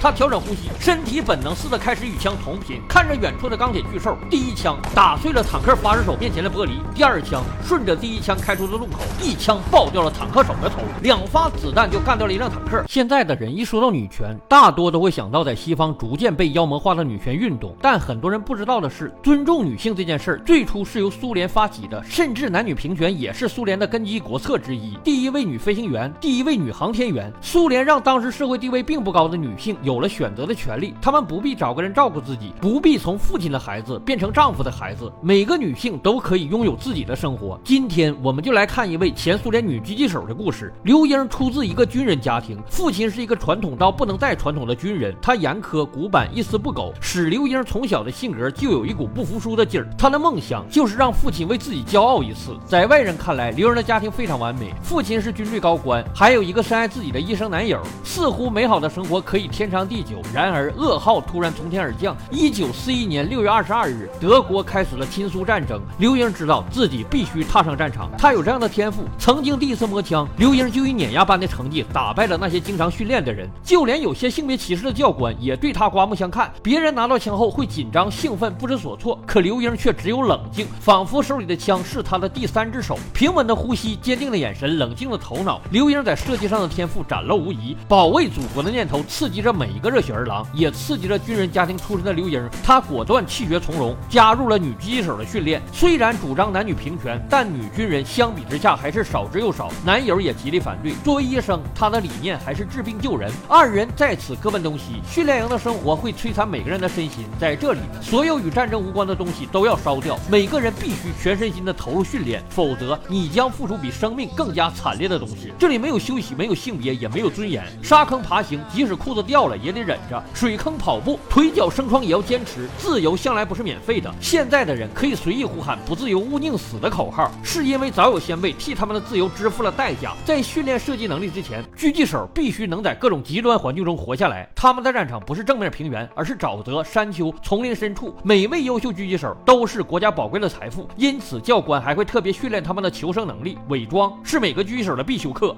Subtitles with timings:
[0.00, 12.82] 他调整呼吸，身体本能似的开始与枪同频，看着远处的钢铁巨兽，第一枪打碎了坦克发射手面前的玻璃，第二枪顺着第一枪开出的路口，一枪爆掉了坦克手的头，两发子弹就干掉了一辆坦克。
[12.88, 24.96] 现在的人一说到女权，大多都会想到在西方逐渐被妖魔化的女权运动，但很多人不知道的是，尊重女性这件事儿最初是由苏联发起的，甚至男女平权也是苏联的根基国策之一。
[25.04, 37.58] 第一位女飞行员，第一位女航天员，苏联让当时社会地位并不高的女性有有了选择的权利，她们不必找个人照顾自己，不必从父亲的孩子变成丈夫的孩子，每个女性都可以拥有自己的生活。
[37.64, 40.72] 今天我们就来看一位前苏联女狙击手的故事。
[40.84, 49.90] 刘英出自一个军人家庭，父亲是一个传统到不能再传统的军人，他严苛古板，一丝不苟，使刘英从小的性格就有一股不服输的劲儿。
[49.98, 52.56] 她的梦想就是让父亲为自己骄傲一次。
[52.64, 60.20] 在外人看来，刘英的家庭非常完美，父亲是军队高官，还有一个深爱自己的医生男友，似乎美好的生活可以天长第九。
[60.32, 62.16] 然而噩耗突然从天而降。
[62.30, 65.80] 一九四一年六月二十二日，德国开始了亲苏战争。
[65.98, 69.04] 刘英知道自己必须踏上战场，她有这样的天赋。
[69.18, 76.52] 曾经第一次摸枪，刘英就以碾压般的成绩打败了那些经常训练的人，就连有些性别歧视的教官也对她刮目相看。
[76.62, 82.98] 别人拿到枪后会紧张、兴奋、不知所措，可刘英却只有冷静，仿佛手里的枪是她的第三只手。
[83.12, 85.60] 平稳的呼吸，坚定的眼神，冷静的头脑。
[85.70, 92.48] 刘英在射击上的天赋展露无遗，保卫祖国的念头刺激着每一个热血儿郎，也刺激着军人家庭出身的刘英。
[92.62, 95.62] 她果断弃学从容，加入了女狙击手的训练。
[95.72, 100.92] 虽然主张男女平权，但女军人相比之下还是少之又少，男友也极力反对。
[101.04, 103.30] 作为医生，他的理念还是治病救人。
[103.48, 105.00] 二人在此各奔东西。
[105.08, 110.18] 训练营的生活会摧残每个人的身心，在这里，所有与战争无关的东西都要烧掉。
[110.30, 115.52] 每个人必须全身心的投入训练，否则你将付出比生命更加惨烈的东西。
[115.58, 117.64] 这里没有休息，没有性别，也没有尊严。
[117.82, 122.67] 沙坑爬行，即使裤子掉了也得忍着；水坑跑步，腿脚生疮也要坚持。
[122.77, 124.09] 自由向来不是免费的。
[124.21, 130.13] 现在的人可以随意呼喊“不自由勿宁死”的口号，是因为早有先辈替他们的自由支付了代价。
[130.23, 134.47] 在训练射击能力之前，狙击手必须能在各种极端环境中活下来。
[134.55, 138.15] 他们的战场不是正面平原，而是沼泽、山丘、丛林深处。
[138.23, 143.57] 每位优秀狙击手都是国家宝贵的财富，因此教官还会特别训练他们的求生能力。
[143.69, 145.55] 伪装是每个狙击手的必修课。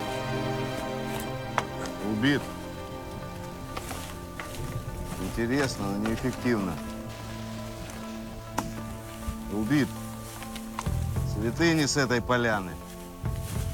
[2.22, 2.40] Убит.
[5.23, 6.75] Интересно, но неэффективно.
[9.53, 9.89] Убит.
[11.35, 12.73] Цветы не с этой поляны.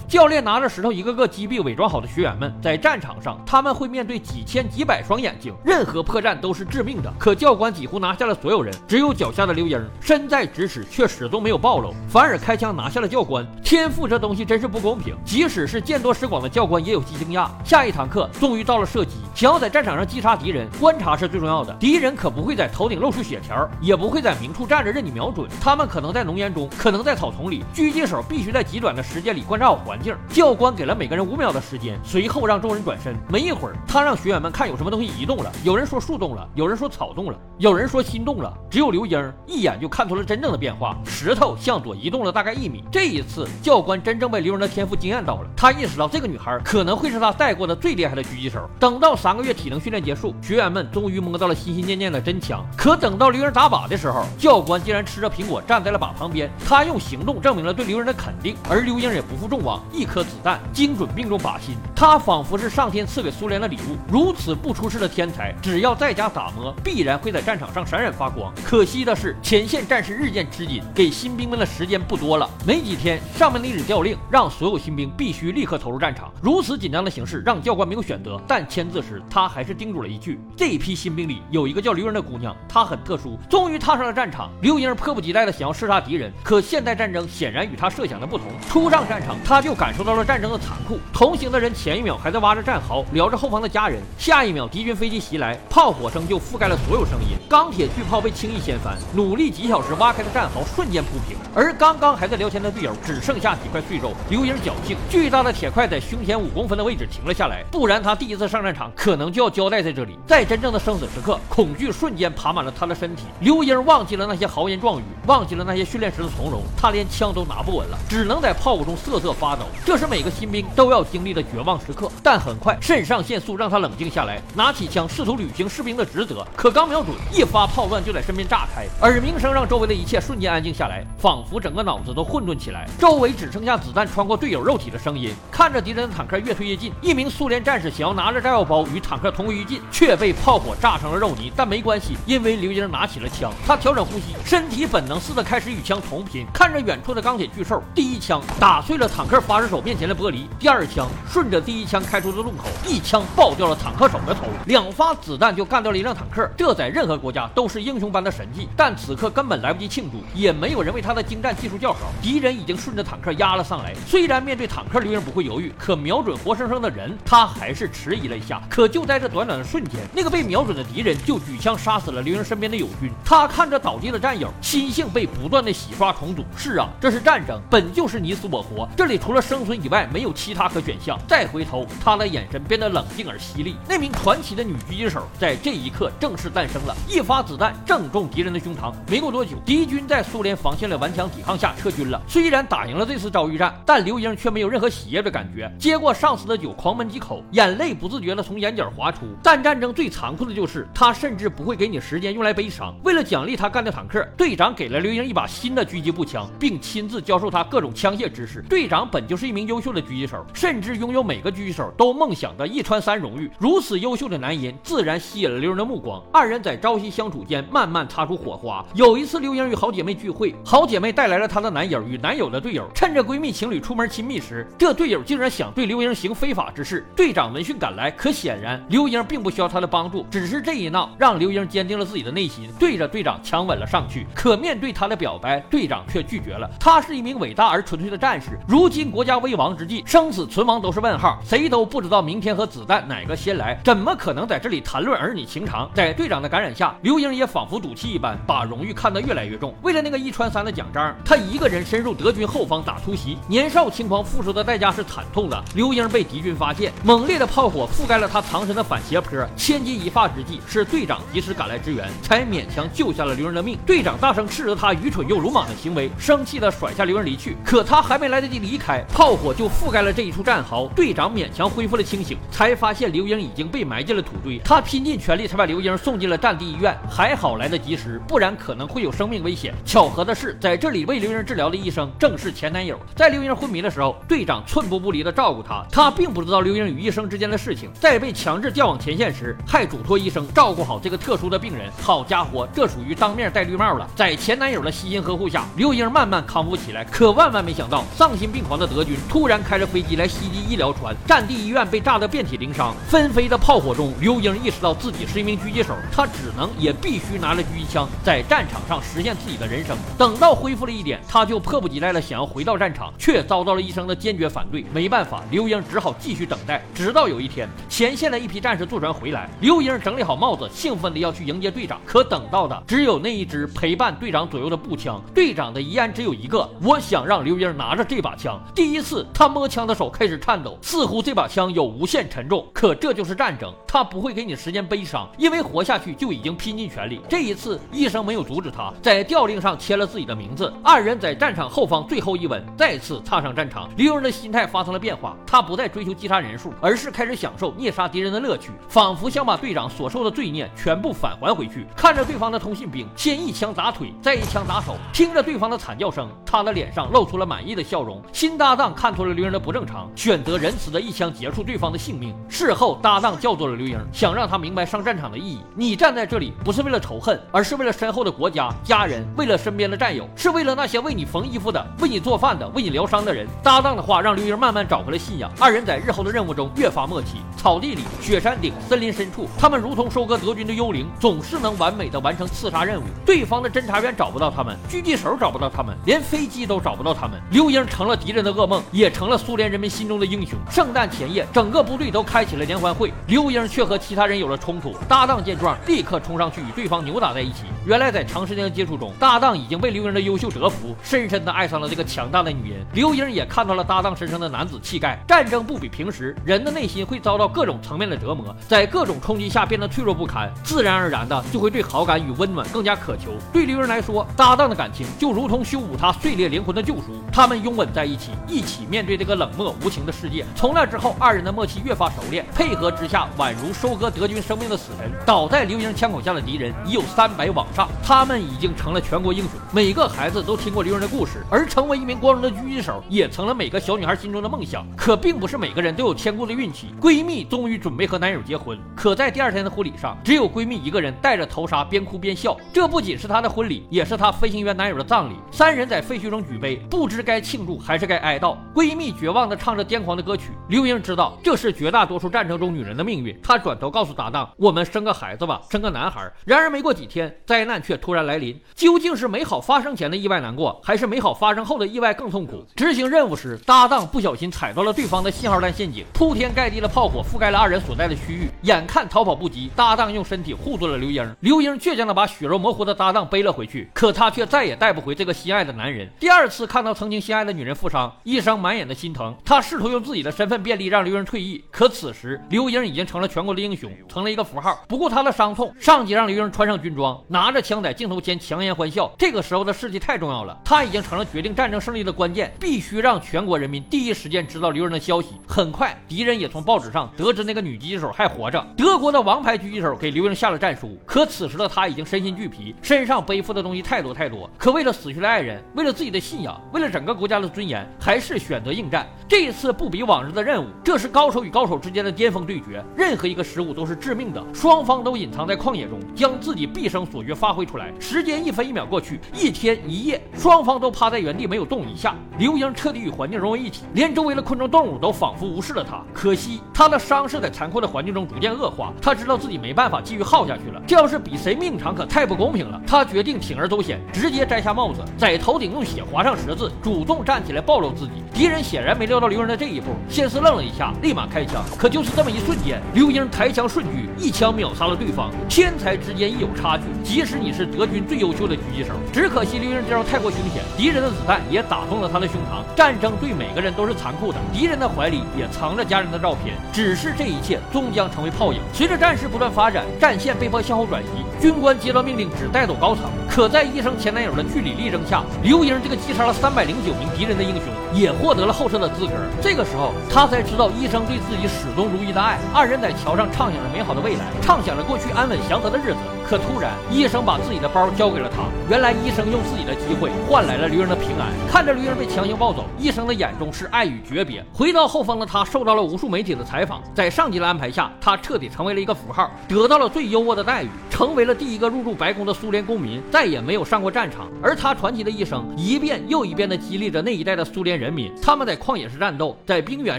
[0.08, 2.50] 教练拿着石头一个个击毙伪装好的学员们。
[2.62, 7.12] 在战场上，他们会面对几千几百双眼睛，任何破绽都是致命的。
[7.19, 13.46] 可教官几乎拿下了所有人，只有脚下的刘英身在咫尺，却始终没有暴露，反而开枪拿下了教官。
[13.62, 17.46] 天赋这东西真是不公平，即使是见多识广的教官也有些惊讶。
[17.62, 21.75] 下一堂课终于到了射击，想要在战场上击杀敌人，观察是最重要的。
[21.75, 27.62] 敌人可不会在头顶露出血条，也不会在明处站着任你瞄准，他们可能在浓烟中，可能在草丛里。
[27.75, 30.16] 狙击手必须在极短的时间里观察好环境。
[30.28, 33.16] 教官给了每个人五秒的时间，随后让众人转身。
[33.28, 35.53] 没一会儿，他让学员们看有什么东西移动了。
[35.64, 38.53] 有人说树动了，有人说草动了，有人说心动了。
[38.70, 42.84] 只有刘英一眼就看出了真正的变化，石头向左移动了大概一米。
[42.91, 45.48] 这一次，教官真正被刘英的天赋惊艳到了。
[45.56, 48.69] 他意识到这个女孩可能会是他带过的最厉害的狙击手。
[48.78, 52.64] 等到三个月体能训练结束，学员们终于摸到了心心念念的真枪。
[52.76, 56.50] 可等到刘英打靶的时候，教官竟然吃着苹果站在了靶旁边。
[56.64, 59.82] 他用行动证明了对刘英的肯定，而刘英也不负众望。
[59.93, 63.97] 一颗子弹精准命中靶心，他仿佛是上天赐给苏联的礼物。
[64.10, 68.53] 如此不出世的天才，只要在家打磨，必然会在战场上闪闪发光。
[68.65, 72.49] 可惜的是，前线战事日渐吃紧，给新兵们的时间不多了。
[72.66, 76.32] 没几天，上面的一纸调令让所有新兵必须立刻投入战场。
[76.43, 83.38] 如此紧张的形势让教官没有选择，但签字时他还是叮嘱了一句：这一批新兵里有一个叫刘英的姑娘，她很特殊。
[83.49, 88.47] 终于踏上了战场，刘英迫不及待地想要射杀敌人，可现代战争显然与他设想的不同。
[88.69, 90.98] 初上战场，他就感受到了战争的残酷。
[91.12, 97.38] 同行的人前一秒还在挖着战壕，聊着后方的家人，下一秒敌军飞机袭来，炮火声就覆盖了所有声音。
[97.48, 104.12] 钢铁巨炮被轻易掀翻，努力几小时挖开的战壕瞬间铺平，而刚刚还在聊天的队友只剩下几块碎肉。
[104.28, 110.19] 刘英侥幸，巨大的铁块在胸前五公分的位置停了下来，不然他第一次上战场可能就要交代在这里。
[110.26, 113.26] 在真正的生死时刻，恐惧瞬间爬满了他的身体。
[113.38, 119.66] 刘英忘记了那些豪言壮语，忘记了那些训练时的从容，他连枪都拿不稳了，只能在炮火中瑟瑟发抖。
[119.85, 122.11] 这是每个新兵都要经历的绝望时刻。
[122.23, 126.47] 但很快，肾上腺素让他冷静下来，拿起枪试图履行士兵的职责。
[126.56, 132.88] 可刚瞄准，一发炮弹就在身边炸开，耳鸣声让周围的一切瞬间安静下来，仿佛整个脑子都混沌起来。
[132.99, 135.32] 周围只剩下子弹穿过队友肉体的声音。
[135.50, 141.53] 看着敌人的坦克越推越近，一名苏联战士想要拿着炸药包与坦克同归于尽，却被炮火炸成了肉泥。
[141.56, 146.47] 但没关系，因为刘英拿起了枪，他调整呼吸，身体本能似的开始与枪同频。
[146.53, 156.49] 看着远处的钢铁巨兽，第一枪打碎了坦克发射手面前的玻璃，第二枪顺着第一枪开出的路口，一枪爆掉了坦克手的头，两发子弹就干掉了一辆坦克。
[156.56, 158.69] 这在任何国家都是英雄般的神迹。
[158.76, 162.12] 但此刻根本来不及庆祝，也没有人为他的精湛技术叫好。
[162.22, 163.94] 敌人已经顺着坦克压了上来。
[164.06, 168.62] 虽然面对坦克，刘英不会犹豫，可瞄准活生生的人，他还是迟疑了一下。
[168.69, 173.10] 可就在这短短的瞬间，那个被瞄准的敌人就举枪杀死了刘英身边的友军。
[173.25, 176.44] 他看着倒地的战友，心性被不断的洗刷重组。
[176.56, 181.18] 是啊，这是战争，本就是你死我活，这里除了生存以外，没有其他可选项。
[181.26, 183.76] 再回头，他的眼神变得冷静而犀利。
[183.88, 188.92] 那名传奇的女狙击手在这一刻正式诞生了，一发子弹正中敌人的胸膛。
[189.08, 192.20] 没过多久，敌军在苏联防线的顽强抵抗下撤军了。
[192.28, 195.72] 虽然打赢了这次遭遇战，但刘英却没有任何喜悦的感觉。
[195.78, 199.20] 接过上司的酒，狂闷几口，眼泪不自觉地从眼角滑出。
[199.42, 202.94] 但战争最残酷的就是，他甚至不会给你时间用来悲伤。
[203.02, 208.60] 为了奖励他干掉坦克，队长给了刘英一把新的狙击步枪，并亲自教授他各种枪械知识。
[208.68, 213.50] 队长本就是一名优秀的狙击手，甚至拥有每个狙击手都梦想的一穿三荣誉。
[213.58, 216.20] 如此优秀的男人，自然吸引了刘英的目光。
[216.32, 218.85] 二人在朝夕相处间，慢慢擦出火花。
[218.94, 222.88] 有一次，刘英与好姐妹聚会，好姐妹带来了她的男友与男友的队友。
[222.93, 227.06] 趁着闺蜜情侣出门亲密时，这队友竟然想对刘英行非法之事。
[227.14, 230.26] 队长闻讯赶来，可显然刘英并不需要他的帮助。
[230.31, 234.26] 只是这一闹，让刘英坚定了自己的内心，对着队长强吻了上去。
[234.34, 236.69] 可面对他的表白，队长却拒绝了。
[236.81, 245.91] 他是一名伟大而纯粹的战士，如今国国家危亡之际，生死存亡都是问号，谁都不知道明天和子弹哪个先来，怎么可能在这里谈论儿女情长？
[245.93, 249.75] 在队长的感染下，刘英也仿佛赌气一般，把荣誉看得越来越重。
[249.82, 253.37] 为了那个一穿三的奖章，他一个人深入德军后方打突袭。
[253.49, 255.61] 年少轻狂付出的代价是惨痛的。
[255.75, 259.44] 刘英被敌军发现，猛烈的炮火覆盖了他藏身的反斜坡。
[259.56, 263.76] 千钧一发之际，是队长及时赶来支援，才勉强救下了刘英的命。
[263.85, 267.56] 队长大声斥责他愚蠢又鲁莽的行为，生气的甩下刘英离去。
[267.65, 270.87] 可他还没来得及离开，炮火就覆盖了这一处战壕。
[270.94, 274.58] 队长勉强恢复了清醒，才发现刘英已经被埋进了土堆。
[274.64, 279.75] 他拼尽全力才把刘英送进了战地医院，还好来得及时，不然可能会有生命危险。
[279.84, 282.99] 巧合的是，在这里为刘英治疗的医生正是前男友。
[283.16, 285.84] 在刘英昏迷的时候，队长寸步不离地照顾她。
[285.90, 291.90] 他并不知道刘英与医生之间的事情，在被强制调往前线时，还嘱托医生照顾好这个特殊的病人。
[292.00, 294.08] 好家伙，这属于当面戴绿帽了。
[294.14, 297.05] 在前男友的悉心呵护下，刘英慢慢康复起来。
[297.05, 302.94] 可万万没想到，丧心病狂的德军突然开着飞机来袭击医疗船，战地医院被炸得遍体鳞伤。
[303.08, 309.96] 纷飞的炮火中，刘英意识到自己是一名狙击手，他只能也必须拿着狙击枪在战场上实现自己的人生。
[310.16, 314.84] 等到恢复了一点，他就迫不及待的想要回到战场，却遭到了医生的坚决反对。
[314.92, 322.00] 没办法，刘英只好继续等待，直到有一天，前线的一批战士坐船回来，刘英整理好帽子，兴奋的要去迎接队长。
[322.06, 325.20] 可等到的只有那一支陪伴队长左右的步枪。
[325.34, 328.60] 队长的遗言只有一个：我想让刘英拿着这把枪。
[328.74, 332.67] 第第一次，他摸枪的手开始颤抖，似乎这把枪有无限沉重。
[332.73, 337.20] 可这就是战争，他不会给你时间悲伤，因为活下去就已经拼尽全力。
[337.29, 340.73] 这一次，医生没有阻止他，在调令上签了自己的名字。
[340.82, 343.90] 二人在战场后方最后一吻，再次踏上战场。
[343.99, 351.87] 刘英的心态发生了变化，他不再追求击杀人数，而是开始享受虐杀敌人的乐趣，仿佛想把队长所受的罪孽全部返还回去。
[351.94, 358.22] 看着对方的通信兵，先一枪砸腿，再一枪打手，听着对方的惨叫声，他的脸上露出了满意的笑容。
[358.32, 362.35] 新搭档看出了刘英的不正常，选择仁慈的一枪结束对方的性命。
[362.49, 365.58] 事后，搭档叫做了刘英，想让他明白上战场的意义。
[365.75, 373.47] 你站在这里，不是为了仇恨，而是为了身后的国家、家人，为了身边的战友，是为了那些为你缝衣服的、为你做饭的、为你疗伤的人。
[373.63, 375.51] 搭档的话让刘英慢慢找回了信仰。
[375.58, 377.39] 二人在日后的任务中越发默契。
[377.56, 383.05] 草地里、雪山顶、森林深处，他们如同收割德军的幽灵，总是能完美的完成刺杀任务。
[383.27, 387.41] 对方的侦察员找不到他们，狙击手找不到他们，连飞机都找不到他们。
[387.51, 390.58] 刘英成了敌人的噩，梦也成了苏联人民心中的英雄。
[390.70, 394.94] 圣诞前夜，整个部队都开启了联欢会，刘英却和其他人有了冲突。
[395.08, 397.65] 搭档见状，立刻冲上去与对方扭打在一起。
[397.87, 402.87] 原来在长时间的接触中，搭档已经被刘英的优秀折服，深深的爱上了这个强大的女人。
[402.93, 405.19] 刘英也看到了搭档身上的男子气概。
[405.27, 413.32] 战争不比平时，人的内心会遭到各种层面的折磨，在各种冲击下变得脆弱不堪，自然而然的就会对好感与温暖更加渴求。
[413.53, 417.22] 对刘英来说，搭档的感情就如同修补他碎裂灵魂的救赎。
[417.32, 420.44] 他们拥吻在一起，一一起面对这个冷漠无情的世界。
[420.56, 425.08] 从那之后，二人的默契越发熟练，配合之下，宛如收割德军生命的死神。
[425.24, 429.53] 倒在刘英枪口下的敌人已有三百往上，他们已经成了全国英雄。
[429.72, 434.84] 每个孩子都听过刘英的故事，而成为一名光荣的狙击手，也成了每个小女孩心中的梦想。
[434.96, 436.88] 可并不是每个人都有天顾的运气。
[437.00, 442.56] 闺蜜终于准备和男友结婚，可在第二天的婚礼上，只有闺蜜一个人戴着头纱，边哭边笑。
[442.72, 445.36] 这不仅是她的婚礼，也是她飞行员男友的葬礼。
[445.53, 448.47] 三人在废墟中举杯，不知该庆祝还是该哀悼。
[448.74, 450.50] 闺蜜绝望地唱着癫狂的歌曲。
[450.69, 458.58] 刘英知道这是绝大多数战争中女人的命运，她转头告诉搭档：“我们生个孩子吧，生个男孩。”然而没过几天，灾难却突然来临。
[458.74, 462.64] 究竟是美好发生前的意外难过，还是美好发生后的意外更痛苦？
[462.76, 468.48] 执行任务时，搭档不小心踩到了对方的信号弹陷阱，铺天盖地的炮火覆盖了二人所在的区域。
[468.62, 471.36] 眼看逃跑不及，搭档用身体护住了刘英。
[471.40, 476.08] 刘英倔强地把血肉模糊的搭档背了回去，可他却再也带不回这个心爱的男人。
[476.20, 481.65] 第二次看到曾经心爱的女人负伤，医生满眼的心疼，他试图用自己的身份便利让刘英退役。
[481.70, 484.85] 可此时，刘英已经成了全国的英雄，成了一个符号。
[484.87, 489.11] 不顾他的伤痛，上级让刘英穿上军装，拿着枪在镜头前强颜欢笑。
[489.17, 495.29] 这个时候的事迹太重要了，他已经成了决定战争胜利的关键，必须让全国人民第一时间知道刘英的消息。
[495.49, 498.63] 很快，敌人也从报纸上得知那个女狙击手还活着。
[498.77, 504.51] 德国的王牌狙击手给刘英下了战书，可此时的他已经身心俱疲，身上背负的东西太多太多。
[504.58, 509.06] 可为了死去的爱人，为了自己的信仰，为了整个国家的尊严，还是选择应战。
[509.29, 514.42] 这一次不比往日的任务，这是高手与高手之间的巅峰对决，任何一个失误都是致命的。
[514.55, 517.92] 双方都隐藏在旷野中，将自己毕生所学发挥出来。
[518.01, 522.14] 时间一分一秒过去，一天一夜，双方都趴在原地没有动一下。
[522.38, 526.03] 刘英彻底与环境融为一体，连周围的昆虫动物都仿佛无视了他。
[526.14, 530.81] 可惜他的伤势在残酷的环境中逐渐恶化，他知道自己没办法继续耗下去了。
[530.87, 532.81] 这要是比谁命长，可太不公平了。
[532.87, 538.08] 他决定铤而走险，直接摘下帽子，在头顶用血划上十字，主动站起来暴露自己。
[538.33, 541.64] 敌人显然没料到刘英的这一步，先是愣了一下，立马开枪。
[541.77, 545.31] 可就是这么一瞬间，刘英抬枪瞬狙，一枪秒杀了对方。
[545.48, 552.62] 天才之间亦有差距，即使你是德军最优秀的狙击手，只可惜刘英这招太过凶险，敌人的子弹也打中了他的胸膛。
[552.77, 556.55] 战争对每个人都是残酷的，敌人的怀里也藏着家人的照片。
[556.72, 558.61] 只是这一切终将成为泡影。
[558.72, 563.05] 随着战事不断发展，战线被迫向后转移，军官接到命令只带走高层。
[563.38, 569.12] 可在医生前男友的据理力争下，刘英这个击杀了三百零九名敌人的英雄，也获得了后撤的资格。
[569.40, 572.37] 这个时候，他才知道医生对自己始终如一的爱。
[572.52, 576.17] 二人在桥上畅想着美好的未来，畅想着过去安稳祥和的日子。
[576.29, 578.42] 可突然，医生把自己的包交给了他。
[578.68, 581.33] 原来，医生用自己的机会换来了刘英的平安。
[581.51, 584.44] 看着刘英被强行抱走，医生的眼中是爱与诀别。
[584.53, 586.83] 回到后方的他，受到了无数媒体的采访。
[586.94, 594.29] 在上级的安排下，他彻底成为了一个符号，得到了最优渥的待遇，成为了第一个入住白宫的苏联公民，再也没有上过战场。
[594.42, 598.12] 而他传奇的一生，一遍又一遍地激励着那一代的苏联人民。
[598.20, 599.99] 他们在旷野式战斗，在冰原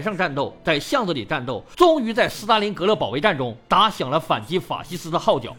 [0.00, 5.56] 上战斗，在巷子里战斗，终于在斯大林格勒保卫战中打响了反击法西斯的号角。